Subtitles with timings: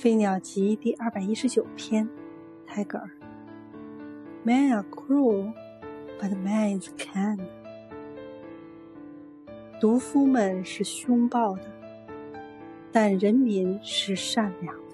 [0.02, 2.08] 《飞鸟集》第二百一十九篇
[2.66, 3.10] ，Tiger。
[4.46, 5.52] Men are cruel,
[6.18, 7.40] but man is kind。
[9.78, 11.64] 毒夫们是凶暴的，
[12.90, 14.89] 但人民是善良的。